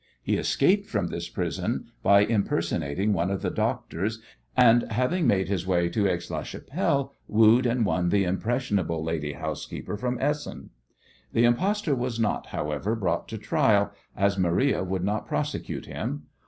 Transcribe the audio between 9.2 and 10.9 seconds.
housekeeper from Essen.